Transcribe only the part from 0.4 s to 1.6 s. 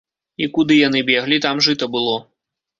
І куды яны беглі,